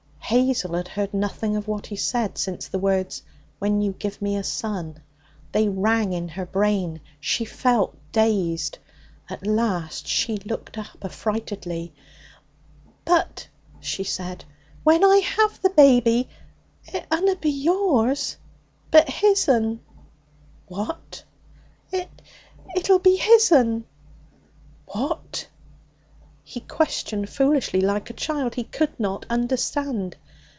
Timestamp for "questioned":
26.59-27.29